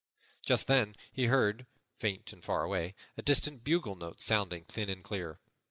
Just 0.43 0.65
then 0.65 0.95
he 1.11 1.25
heard, 1.25 1.67
faint 1.99 2.33
and 2.33 2.43
far 2.43 2.63
away, 2.63 2.95
a 3.17 3.21
distant 3.21 3.63
bugle 3.63 3.93
note 3.93 4.19
sounding 4.19 4.63
thin 4.65 4.89
and 4.89 5.03
clear. 5.03 5.39